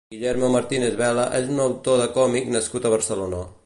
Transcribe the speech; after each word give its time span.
Guillermo 0.13 0.47
Martínez-Vela 0.55 1.27
és 1.41 1.53
un 1.57 1.63
autor 1.69 2.03
de 2.03 2.11
còmic 2.19 2.53
nascut 2.57 2.89
a 2.93 2.97
Barcelona. 2.99 3.49